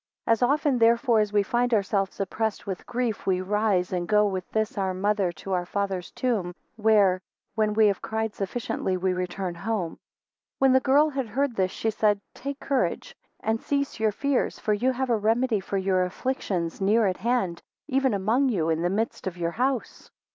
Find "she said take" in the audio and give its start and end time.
11.69-12.59